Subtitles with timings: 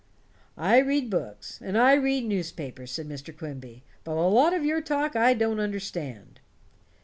[0.57, 3.37] "I read books, and I read newspapers," said Mr.
[3.37, 6.39] Quimby, "but a lot of your talk I don't understand."